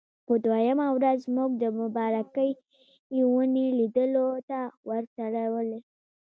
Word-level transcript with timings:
په 0.27 0.33
دویمه 0.45 0.87
ورځ 0.97 1.19
موږ 1.35 1.51
د 1.63 1.65
مبارکې 1.79 2.49
ونې 3.31 3.67
لیدلو 3.79 4.27
ته 4.49 4.59
ورتللو. 4.87 5.79